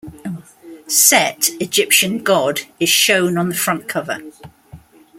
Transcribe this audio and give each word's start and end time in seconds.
Set, 0.87 1.49
Egyptian 1.59 2.23
god, 2.23 2.61
is 2.79 2.89
shown 2.89 3.37
on 3.37 3.49
the 3.49 3.55
front 3.55 3.87
cover. 3.87 4.17